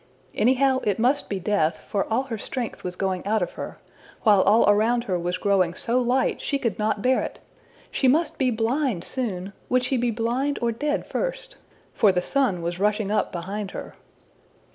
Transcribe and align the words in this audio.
Anyhow, 0.33 0.79
it 0.83 0.97
must 0.97 1.29
be 1.29 1.39
death; 1.39 1.85
for 1.87 2.11
all 2.11 2.23
her 2.23 2.37
strength 2.39 2.83
was 2.83 2.95
going 2.95 3.23
out 3.23 3.43
of 3.43 3.51
her, 3.51 3.77
while 4.23 4.41
all 4.41 4.67
around 4.67 5.03
her 5.03 5.19
was 5.19 5.37
growing 5.37 5.75
so 5.75 5.99
light 6.01 6.41
she 6.41 6.57
could 6.57 6.79
not 6.79 7.03
bear 7.03 7.21
it! 7.21 7.37
She 7.91 8.07
must 8.07 8.39
be 8.39 8.49
blind 8.49 9.03
soon! 9.03 9.53
Would 9.69 9.83
she 9.83 9.97
be 9.97 10.09
blind 10.09 10.57
or 10.59 10.71
dead 10.71 11.05
first? 11.05 11.57
For 11.93 12.11
the 12.11 12.23
sun 12.23 12.63
was 12.63 12.79
rushing 12.79 13.11
up 13.11 13.31
behind 13.31 13.69
her. 13.77 13.93